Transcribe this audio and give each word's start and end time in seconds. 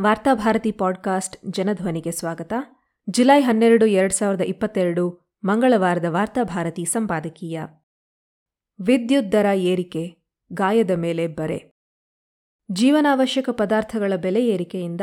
Varthabharati 0.00 0.72
podcast 0.72 1.36
ಜನಧ್ವನಿಗೆ 1.50 2.10
ಸ್ವಾಗತ. 2.10 2.52
July 3.10 3.40
ಹನ್ನೆರಡು, 3.40 3.86
ಎರಡು 3.86 4.14
ಸಾವಿರದ 4.14 4.40
ಇಪ್ಪತ್ತೆರಡು, 4.40 5.30
ಮಂಗಳವಾರದ 5.44 6.04
ವಾರ್ತಾಭಾರತಿ 6.08 6.84
ಸಂಪಾದಕೀಯ. 6.84 7.60
ವಿದ್ಯುತ್ 8.80 9.32
ದರ 9.32 9.46
ಏರಿಕೆ, 9.54 10.18
ಗಾಯದ 10.52 10.90
ಮೇಲೆ 10.90 11.26
ಬರೆ. 11.26 11.72
ಜೀವನಾವಶ್ಯಕ 12.72 13.50
ಪದಾರ್ಥಗಳ 13.50 14.12
ಬೆಲೆ 14.16 14.46
ಏರಿಕೆಯಿಂದ 14.46 15.00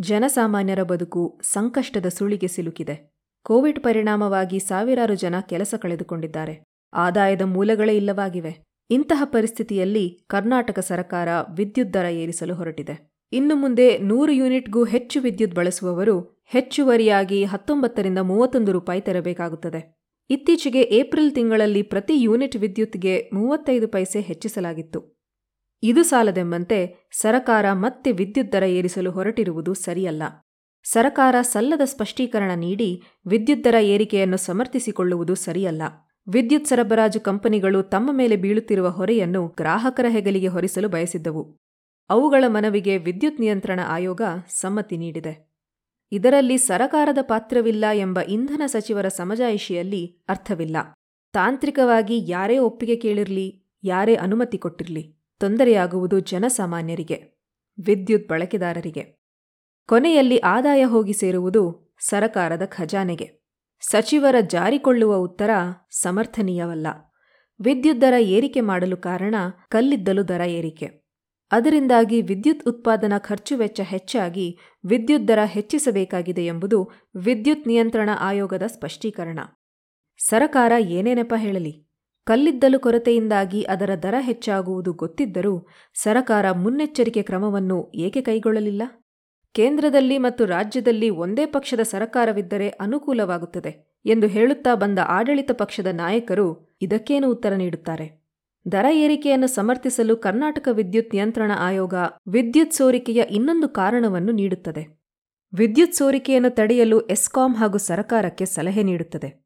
ಜನಸಾಮಾನ್ಯರ 0.00 0.82
ಬದುಕು 0.82 1.40
ಸಂಕಷ್ಟದ 1.42 2.06
ಸುಳಿಗೆ 2.06 2.48
ಸಿಲುಕಿದೆ. 2.48 3.14
ಕೋವಿಡ್ 3.42 3.80
ಪರಿಣಾಮವಾಗಿ 3.80 4.58
ಸಾವಿರಾರು 4.58 5.14
ಜನ 5.14 5.40
ಕೆಲಸ 5.40 5.74
ಕಳೆದುಕೊಂಡಿದ್ದಾರೆ. 5.78 6.64
ಆದಾಯದ 6.92 7.42
ಮೂಲಗಳೇ 7.42 7.96
ಇಲ್ಲವಾಗಿವೆ. 7.96 8.58
ಇಂತಹ 8.90 9.22
ಪರಿಸ್ಥಿತಿಯಲ್ಲಿ 9.24 10.24
ಕರ್ನಾಟಕ 10.28 10.78
ಸರಕಾರ 10.78 11.28
ವಿದ್ಯುತ್ 11.56 11.94
ದರ 11.94 12.04
ಏರಿಸಲು 12.04 12.54
ಹೊರಟಿದೆ. 12.54 13.15
ಇನ್ನು 13.32 13.56
ಮುಂದೆ 13.56 13.98
ನೂರು 13.98 14.32
ಯೂನಿಟ್ಗೂ 14.32 14.84
ಹೆಚ್ಚು 14.84 15.20
ವಿದ್ಯುತ್ 15.20 15.54
ಬಳಸುವವರು 15.54 16.44
ಹೆಚ್ಚುವರಿಯಾಗಿ 16.44 17.44
ಹತ್ತೊಂಬತ್ತರಿಂದ 17.44 18.18
ಮೂವತ್ತೊಂದು 18.18 18.72
ರೂಪಾಯಿ 18.72 19.00
ತೆರಬೇಕಾಗುತ್ತದೆ. 19.00 19.96
ಇತ್ತೀಚೆಗೆ 20.30 20.82
ಏಪ್ರಿಲ್ 20.82 21.34
ತಿಂಗಳಲ್ಲಿ 21.34 21.82
ಪ್ರತಿ 21.82 22.20
ಯೂನಿಟ್ 22.20 22.56
ವಿದ್ಯುತ್ಗೆ 22.56 23.30
ಮೂವತ್ತೈದು 23.32 23.88
ಪೈಸೆ 23.88 24.20
ಹೆಚ್ಚಿಸಲಾಗಿತ್ತು. 24.20 25.18
ಇದು 25.82 26.02
ಸಾಲದೆಂಬಂತೆ 26.02 27.08
ಸರಕಾರ 27.12 27.72
ಮತ್ತೆ 27.72 28.12
ವಿದ್ಯುತ್ 28.12 28.52
ದರ 28.52 28.62
ಏರಿಸಲು 28.62 29.10
ಹೊರಟಿರುವುದು 29.10 29.74
ಸರಿಯಲ್ಲ. 29.74 30.22
ಸರಕಾರ 30.84 31.34
ಸಲ್ಲದ 31.42 31.80
ಸ್ಪಷ್ಟೀಕರಣ 31.84 32.50
ನೀಡಿ 32.54 33.02
ವಿದ್ಯುತ್ 33.26 33.64
ದರ 33.64 33.74
ಏರಿಕೆಯನ್ನು 33.80 34.36
ಸಮರ್ಥಿಸಿಕೊಳ್ಳುವುದು 34.36 35.34
ಸರಿಯಲ್ಲ. 35.34 35.82
ವಿದ್ಯುತ್ 36.28 36.66
ಸರಬರಾಜು 36.66 37.20
ಕಂಪನಿಗಳು 37.20 37.82
ತಮ್ಮ 37.82 38.10
ಮೇಲೆ 38.12 38.36
ಬೀಳುತ್ತಿರುವ 38.36 38.88
ಹೊರೆಯನ್ನು 38.88 39.48
ಗ್ರಾಹಕರ 39.48 40.06
ಹೆಗಲಿಗೆ 40.08 40.46
ಹೊರಿಸಲು 40.46 40.88
ಬಯಸಿದ್ದವು. 40.88 41.65
ಅವುಗಳ 42.10 42.44
ಮನವಿಗೆ 42.46 42.98
ವಿದ್ಯುತ್ 42.98 43.40
ನಿಯಂತ್ರಣ 43.40 43.80
ಆಯೋಗ 43.86 44.22
ಸಮ್ಮತಿ 44.48 44.96
ನೀಡಿದೆ. 44.96 45.48
ಇದರಲ್ಲಿ 46.12 46.58
ಸರಕಾರದ 46.58 47.18
ಪಾತ್ರವಿಲ್ಲ 47.22 47.84
ಎಂಬ 47.94 48.20
ಇಂಧನ 48.20 48.62
ಸಚಿವರ 48.66 49.08
ಸಮಜಾಯಿಷಿಯಲ್ಲಿ 49.08 50.18
ಅರ್ಥವಿಲ್ಲ. 50.28 50.76
ತಾಂತ್ರಿಕವಾಗಿ 51.32 52.30
ಯಾರೇ 52.30 52.58
ಒಪ್ಪಿಗೆ 52.58 52.96
ಕೇಳಿರಲಿ, 52.96 53.64
ಯಾರೇ 53.84 54.14
ಅನುಮತಿ 54.14 54.58
ಕೊಟ್ಟಿರಲಿ, 54.58 55.16
ತೊಂದರೆಯಾಗುವುದು 55.38 56.20
ಜನಸಾಮಾನ್ಯರಿಗೆ, 56.20 57.38
ವಿದ್ಯುತ್ 57.84 58.28
ಬಳಕೆದಾರರಿಗೆ. 58.28 59.18
ಕೊನೆಯಲ್ಲಿ 59.88 60.38
ಆದಾಯ 60.38 60.84
ಹೋಗಿ 60.84 61.12
ಸೇರುವುದು 61.12 61.94
ಸರಕಾರದ 62.00 62.62
ಖಜಾನೆಗೆ. 62.64 63.46
ಸಚಿವರ 63.80 64.34
ಜಾರಿಕೊಳ್ಳುವ 64.40 65.16
ಉತ್ತರ 65.16 65.50
ಸಮರ್ಥನೀಯವಲ್ಲ. 65.90 66.86
ವಿದ್ಯುತ್ 67.60 68.00
ದರ 68.00 68.14
ಏರಿಕೆ 68.18 68.60
ಮಾಡಲು 68.60 68.96
ಕಾರಣ 68.96 69.34
ಕಲ್ಲಿದ್ದಲು 69.68 70.28
ದರ 70.28 70.40
ಏರಿಕೆ. 70.40 71.05
ಅದರಿಂದಾಗಿ 71.52 72.22
ವಿದ್ಯುತ್ 72.22 72.68
ಉತ್ಪಾದನಾ 72.68 73.18
ಖರ್ಚು 73.18 73.56
ವೆಚ್ಚ 73.56 73.80
ಹೆಚ್ಚಾಗಿ 73.80 74.58
ವಿದ್ಯುತ್ 74.84 75.28
ದರ 75.28 75.38
ಹೆಚ್ಚಿಸಬೇಕಾಗಿದೆ 75.44 76.46
ಎಂಬುದು 76.46 76.90
ವಿದ್ಯುತ್ 77.16 77.66
ನಿಯಂತ್ರಣ 77.66 78.10
ಆಯೋಗದ 78.20 78.62
ಸ್ಪಷ್ಟೀಕರಣ. 78.66 79.38
ಸರಕಾರ 80.18 80.72
ಏನೇ 80.78 81.14
ನೆಪ 81.14 81.34
ಹೇಳಲಿ? 81.36 81.86
ಕಲ್ಲಿದ್ದಲು 82.24 82.80
ಕೊರತೆಯಿಂದಾಗಿ 82.80 83.62
ಅದರ 83.62 83.94
ದರ 83.94 84.14
ಹೆಚ್ಚಾಗುವುದು 84.18 84.92
ಗೊತ್ತಿದ್ದರೂ 84.92 85.68
ಸರಕಾರ 85.94 86.50
ಮುನ್ನೆಚ್ಚರಿಕೆ 86.50 87.22
ಕ್ರಮವನ್ನು 87.22 87.92
ಏಕೆ 87.94 88.20
ಕೈಗೊಳ್ಳಲಿಲ್ಲ? 88.20 88.82
ಕೇಂದ್ರದಲ್ಲಿ 89.54 90.18
ಮತ್ತು 90.18 90.44
ರಾಜ್ಯದಲ್ಲಿ 90.44 91.10
ಒಂದೇ 91.10 91.46
ಪಕ್ಷದ 91.46 91.80
ಸರಕಾರವಿದ್ದರೆ 91.82 92.68
ಅನುಕೂಲವಾಗುತ್ತದೆ 92.68 94.02
ಎಂದು 94.06 94.26
ಹೇಳುತ್ತಾ 94.26 94.74
ಬಂದ 94.74 94.98
ಆಡಳಿತ 95.08 95.50
ಪಕ್ಷದ 95.52 95.86
ನಾಯಕರು 95.86 96.76
ಇದಕ್ಕೇನು 96.82 97.30
ಉತ್ತರ 97.30 97.54
ನೀಡುತ್ತಾರೆ? 97.54 98.25
ದರ 98.72 98.86
ಏರಿಕೆಯನ್ನು 98.92 99.46
ಸಮರ್ಥಿಸಲು 99.46 100.16
ಕರ್ನಾಟಕ 100.16 100.68
ವಿದ್ಯುತ್ 100.72 101.14
ನಿಯಂತ್ರಣ 101.14 101.52
ಆಯೋಗ 101.58 101.94
ವಿದ್ಯುತ್ 102.28 102.72
ಸೋರಿಕೆಯ 102.72 103.22
ಇನ್ನೊಂದು 103.30 103.68
ಕಾರಣವನ್ನು 103.68 104.32
ನೀಡುತ್ತದೆ. 104.32 105.00
ವಿದ್ಯುತ್ 105.54 105.94
ಸೋರಿಕೆಯನ್ನು 105.94 106.50
ತಡೆಯಲು 106.50 107.00
ಎಸ್ಕಾಂ 107.00 107.54
ಹಾಗೂ 107.54 107.78
ಸರಕಾರಕ್ಕೆ 107.78 108.44
ಸಲಹೆ 108.44 108.82
ನೀಡುತ್ತದೆ. 108.82 109.44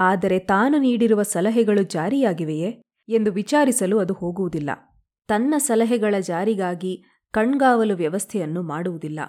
ಆದರೆ 0.00 0.38
ತಾನು 0.38 0.78
ನೀಡಿರುವ 0.78 1.22
ಸಲಹೆಗಳು 1.22 1.82
ಜಾರಿಯಾಗಿವೆಯೇ 1.82 2.82
ಎಂದು 3.08 3.32
ವಿಚಾರಿಸಲು 3.32 3.98
ಅದು 3.98 4.14
ಹೋಗುವುದಿಲ್ಲ. 4.14 4.70
ತನ್ನ 5.28 5.54
ಸಲಹೆಗಳ 5.58 6.14
ಜಾರಿಗಾಗಿ 6.20 7.04
ಕಣ್ಗಾವಲು 7.30 7.94
ವ್ಯವಸ್ಥೆಯನ್ನು 7.94 8.62
ಮಾಡುವುದಿಲ್ಲ. 8.62 9.20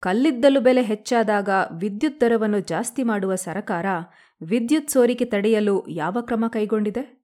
ಕಲ್ಲಿದ್ದಲು 0.00 0.60
ಬೆಲೆ 0.60 0.82
ಹೆಚ್ಚಾದಾಗ 0.82 1.48
ವಿದ್ಯುತ್ 1.72 2.20
ದರವನ್ನು 2.20 2.60
ಜಾಸ್ತಿ 2.60 3.02
ಮಾಡುವ 3.02 3.34
ಸರಕಾರ 3.34 3.86
ವಿದ್ಯುತ್ 4.42 4.90
ಸೋರಿಕೆ 4.90 5.24
ತಡೆಯಲು 5.24 5.88
ಯಾವ 5.88 6.16
ಕ್ರಮ 6.20 6.44
ಕೈಗೊಂಡಿದೆ? 6.48 7.21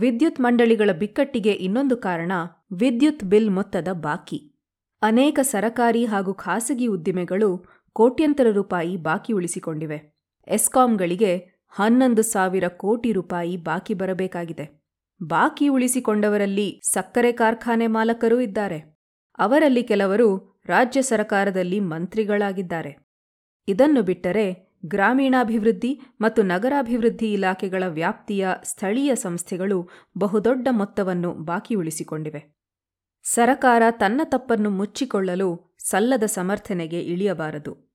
ವಿದ್ಯುತ್ 0.00 0.40
ಮಂಡಳಿಗಳ 0.40 0.90
ಬಿಕ್ಕಟ್ಟಿಗೆ 0.92 1.52
ಇನ್ನೊಂದು 1.52 1.96
ಕಾರಣ 1.96 2.32
ವಿದ್ಯುತ್ 2.72 3.24
ಬಿಲ್ 3.24 3.50
ಮೊತ್ತದ 3.50 3.88
ಬಾಕಿ. 3.92 4.54
ಅನೇಕ 5.02 5.38
ಸರಕಾರಿ 5.42 6.04
ಹಾಗೂ 6.04 6.34
ಖಾಸಗಿ 6.34 6.86
ಉದ್ದಿಮೆಗಳು 6.86 7.64
ಕೋಟ್ಯಂತರ 7.92 8.46
ರೂಪಾಯಿ 8.50 8.96
ಬಾಕಿ 8.96 9.32
ಉಳಿಸಿಕೊಂಡಿವೆ. 9.32 10.14
ಎಸ್ಕಾಂಗಳಿಗೆ 10.48 11.64
ಹನ್ನೊಂದು 11.70 12.22
ಸಾವಿರ 12.22 12.68
ಕೋಟಿ 12.68 13.12
ರೂಪಾಯಿ 13.12 13.56
ಬಾಕಿ 13.56 13.94
ಬರಬೇಕಾಗಿದೆ. 13.94 14.82
ಬಾಕಿ 15.22 15.68
ಉಳಿಸಿಕೊಂಡವರಲ್ಲಿ 15.68 16.80
ಸಕ್ಕರೆ 16.84 17.32
ಕಾರ್ಖಾನೆ 17.32 17.86
ಮಾಲಕರೂ 17.86 18.40
ಇದ್ದಾರೆ. 18.40 18.98
ಅವರಲ್ಲಿ 19.38 19.82
ಕೆಲವರು 19.82 20.60
ರಾಜ್ಯ 20.66 21.02
ಸರಕಾರದಲ್ಲಿ 21.02 21.80
ಮಂತ್ರಿಗಳಾಗಿದ್ದಾರೆ. 21.80 22.98
ಇದನ್ನು 23.68 24.02
ಬಿಟ್ಟರೆ 24.02 24.67
ಗ್ರಾಮೀಣಾಭಿವೃದ್ಧಿ 24.86 26.00
ಮತ್ತು 26.20 26.42
ನಗರಾಭಿವೃದ್ಧಿ 26.42 27.32
ಇಲಾಖೆಗಳ 27.32 27.82
ವ್ಯಾಪ್ತಿಯ 27.86 28.48
ಸ್ಥಳೀಯ 28.64 29.14
ಸಂಸ್ಥೆಗಳು 29.14 29.88
ಬಹುದೊಡ್ಡ 30.18 30.68
ಮೊತ್ತವನ್ನು 30.70 31.32
ಬಾಕಿ 31.32 31.74
ಉಳಿಸಿಕೊಂಡಿವೆ 31.74 32.58
ಸರಕಾರ 33.22 33.82
ತನ್ನ 33.90 34.20
ತಪ್ಪನ್ನು 34.24 34.70
ಮುಚ್ಚಿಕೊಳ್ಳಲು 34.70 35.76
ಸಲ್ಲದ 35.78 36.24
ಸಮರ್ಥನೆಗೆ 36.24 37.00
ಇಳಿಯಬಾರದು. 37.00 37.88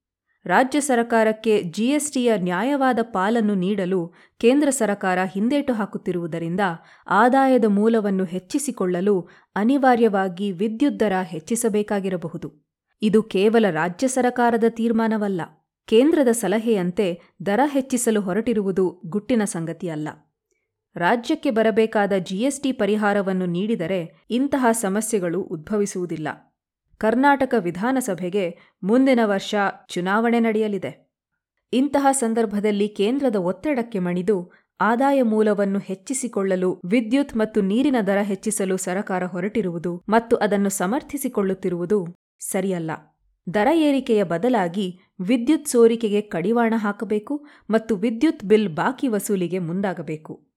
ರಾಜ್ಯ 0.46 0.80
ಸರಕಾರಕ್ಕೆ 0.80 1.64
ಜಿಎಸ್ಟಿಯ 1.64 2.38
ನ್ಯಾಯವಾದ 2.38 3.00
ಪಾಲನ್ನು 3.02 3.56
ನೀಡಲು 3.56 4.14
ಕೇಂದ್ರ 4.38 4.70
ಸರಕಾರ 4.70 5.20
ಹಿಂದೇಟು 5.24 5.74
ಹಾಕುತ್ತಿರುವುದರಿಂದ 5.74 6.60
ಆದಾಯದ 7.08 7.66
ಮೂಲವನ್ನು 7.66 8.24
ಹೆಚ್ಚಿಸಿಕೊಳ್ಳಲು 8.24 9.30
ಅನಿವಾರ್ಯವಾಗಿ 9.56 10.52
ವಿದ್ಯುತ್ 10.52 11.00
ದರ 11.00 11.14
ಹೆಚ್ಚಿಸಬೇಕಾಗಿರಬಹುದು. 11.22 12.68
ಇದು 13.02 13.24
ಕೇವಲ 13.24 13.66
ರಾಜ್ಯ 13.70 14.08
ಸರಕಾರದ 14.08 14.64
ತೀರ್ಮಾನವಲ್ಲ. 14.70 15.42
ಕೇಂದ್ರದ 15.88 16.28
ಸಲಹೆಯಂತೆ 16.32 17.22
ದರ 17.46 17.60
ಹೆಚ್ಚಿಸಲು 17.66 18.22
ಹೊರಟಿರುವುದು 18.22 19.02
ಗುಟ್ಟಿನ 19.06 19.44
ಸಂಗತಿಯಲ್ಲ. 19.44 20.10
ರಾಜ್ಯಕ್ಕೆ 20.96 21.50
ಬರಬೇಕಾದ 21.50 22.14
ಜಿಎಸ್ಟಿ 22.18 22.72
ಪರಿಹಾರವನ್ನು 22.72 23.46
ನೀಡಿದರೆ 23.46 24.26
ಇಂತಹ 24.30 24.66
ಸಮಸ್ಯೆಗಳು 24.72 25.42
ಉದ್ಭವಿಸುವುದಿಲ್ಲ. 25.42 26.28
ಕರ್ನಾಟಕ 26.98 27.54
ವಿಧಾನಸಭೆಗೆ 27.58 28.58
ಮುಂದಿನ 28.84 29.20
ವರ್ಷ 29.24 29.56
ಚುನಾವಣೆ 29.90 30.40
ನಡೆಯಲಿದೆ. 30.40 31.10
ಇಂತಹ 31.74 32.08
ಸಂದರ್ಭದಲ್ಲಿ 32.12 32.88
ಕೇಂದ್ರದ 32.88 33.36
ಒತ್ತಡಕ್ಕೆ 33.36 34.00
ಮಣಿದು 34.00 34.52
ಆದಾಯ 34.82 35.22
ಮೂಲವನ್ನು 35.22 35.80
ಹೆಚ್ಚಿಸಿಕೊಳ್ಳಲು 35.80 36.82
ವಿದ್ಯುತ್ 36.86 37.38
ಮತ್ತು 37.38 37.62
ನೀರಿನ 37.62 37.96
ದರ 38.08 38.18
ಹೆಚ್ಚಿಸಲು 38.22 38.78
ಸರಕಾರ 38.78 39.26
ಹೊರಟಿರುವುದು 39.26 40.04
ಮತ್ತು 40.10 40.36
ಅದನ್ನು 40.36 40.70
ಸಮರ್ಥಿಸಿಕೊಳ್ಳುತ್ತಿರುವುದು 40.70 42.06
ಸರಿಯಲ್ಲ. 42.40 42.92
ದರ 43.54 43.68
ಏರಿಕೆಯ 43.74 44.24
ಬದಲಾಗಿ 44.24 45.00
ವಿದ್ಯುತ್ 45.20 45.68
ಸೋರಿಕೆಗೆ 45.68 46.22
ಕಡಿವಾಣ 46.22 46.74
ಹಾಕಬೇಕು 46.78 47.46
ಮತ್ತು 47.70 47.96
ವಿದ್ಯುತ್ 47.96 48.44
ಬಿಲ್ 48.46 48.70
ಬಾಕಿ 48.70 49.08
ವಸೂಲಿಗೆ 49.08 49.60
ಮುಂದಾಗಬೇಕು. 49.60 50.54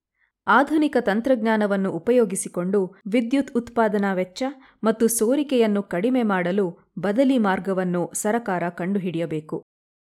ಆಧುನಿಕ 0.47 0.97
ತಂತ್ರಜ್ಞಾನವನ್ನು 0.99 1.91
ಉಪಯೋಗಿಸಿಕೊಂಡು 1.91 2.95
ವಿದ್ಯುತ್ 3.07 3.51
ಉತ್ಪಾದನಾ 3.55 4.13
ವೆಚ್ಚ 4.13 4.43
ಮತ್ತು 4.83 5.07
ಸೋರಿಕೆಯನ್ನು 5.07 5.83
ಕಡಿಮೆ 5.83 6.23
ಮಾಡಲು 6.23 6.79
ಬದಲಿ 6.99 7.37
ಮಾರ್ಗವನ್ನು 7.37 8.11
ಸರಕಾರ 8.13 8.69
ಕಂಡುಹಿಡಿಯಬೇಕು. 8.69 9.63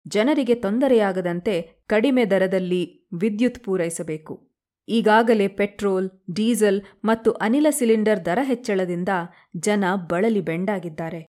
ಜನರಿಗೆ 0.08 0.56
ತೊಂದರೆಯಾಗದಂತೆ 0.56 1.86
ಕಡಿಮೆ 1.88 2.26
ದರದಲ್ಲಿ 2.26 3.08
ವಿದ್ಯುತ್ 3.14 3.64
ಪೂರೈಸಬೇಕು. 3.64 4.50
ಈಗಾಗಲೇ 4.88 5.48
ಪೆಟ್ರೋಲ್, 5.48 6.10
ಡೀಸೆಲ್ 6.36 6.82
ಮತ್ತು 7.06 7.32
ಅನಿಲ 7.32 7.68
ಸಿಲಿಂಡರ್ 7.70 8.26
ದರ 8.26 8.40
ಹೆಚ್ಚಳದಿಂದ 8.42 9.10
ಜನ 9.58 9.84
ಬಳಲಿ 10.10 10.42
ಬೆಂಡಾಗಿದ್ದಾರೆ. 10.42 11.29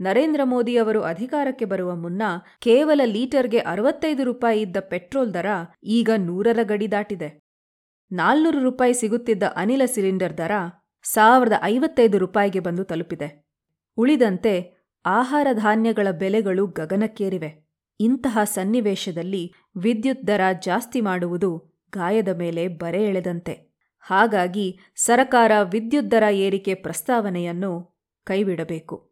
ನರೇಂದ್ರ 0.00 0.40
ಮೋದಿ 0.44 0.76
ಅವರು 0.76 1.02
ಅಧಿಕಾರಕ್ಕೆ 1.02 1.64
ಬರುವ 1.64 1.96
ಮುನ್ನ 1.96 2.22
ಕೇವಲ 2.60 3.00
ಲೀಟರ್ಗೆ 3.04 3.58
ಅರವತ್ತೈದು 3.58 4.24
ರೂಪಾಯಿ 4.24 4.60
ಇದ್ದ 4.60 4.76
ಪೆಟ್ರೋಲ್ 4.80 5.34
ದರ 5.34 5.46
ಈಗ 5.84 6.10
ನೂರರ 6.16 6.58
ಗಡಿ 6.62 6.92
ದಾಟಿದೆ. 6.92 7.40
ನಾಲ್ನೂರು 8.12 8.62
ರೂಪಾಯಿ 8.62 8.94
ಸಿಗುತ್ತಿದ್ದ 8.94 9.42
ಅನಿಲ 9.56 9.82
ಸಿಲಿಂಡರ್ 9.84 10.38
ದರ 10.38 10.50
ಸಾವಿರದ 11.02 11.52
ಐವತ್ತೈದು 11.62 12.18
ರೂಪಾಯಿಗೆ 12.18 12.60
ಬಂದು 12.60 12.84
ತಲುಪಿದೆ. 12.84 13.44
ಉಳಿದಂತೆ 13.96 14.86
ಆಹಾರ 15.06 15.46
ಧಾನ್ಯಗಳ 15.52 16.08
ಬೆಲೆಗಳು 16.10 16.66
ಗಗನಕ್ಕೇರಿವೆ. 16.66 17.66
ಇಂತಹ 18.00 18.38
ಸನ್ನಿವೇಶದಲ್ಲಿ 18.44 19.52
ವಿದ್ಯುತ್ 19.76 20.26
ದರ 20.26 20.40
ಜಾಸ್ತಿ 20.60 21.00
ಮಾಡುವುದು 21.00 21.80
ಗಾಯದ 21.92 22.28
ಮೇಲೆ 22.28 22.68
ಬರೆ 22.68 23.04
ಎಳೆದಂತೆ. 23.04 23.70
ಹಾಗಾಗಿ 24.00 24.78
ಸರಕಾರ 24.96 25.52
ವಿದ್ಯುತ್ 25.62 26.10
ದರ 26.10 26.22
ಏರಿಕೆ 26.30 26.74
ಪ್ರಸ್ತಾವನೆಯನ್ನು 26.74 28.00
ಕೈಬಿಡಬೇಕು. 28.24 29.09